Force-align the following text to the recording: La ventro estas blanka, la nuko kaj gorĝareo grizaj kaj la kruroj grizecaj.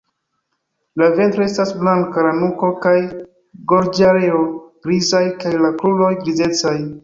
La 1.01 1.09
ventro 1.19 1.43
estas 1.47 1.73
blanka, 1.81 2.23
la 2.29 2.33
nuko 2.39 2.71
kaj 2.87 2.95
gorĝareo 3.75 4.43
grizaj 4.89 5.25
kaj 5.45 5.57
la 5.65 5.75
kruroj 5.83 6.13
grizecaj. 6.27 6.79